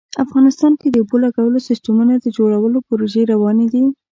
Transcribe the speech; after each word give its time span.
افغانستان 0.23 0.73
کې 0.79 0.87
د 0.89 0.95
اوبو 1.01 1.15
لګولو 1.25 1.65
سیسټمونو 1.67 2.13
د 2.17 2.25
جوړولو 2.37 2.77
پروژې 2.87 3.21
روانې 3.33 3.67
دي 3.73 3.83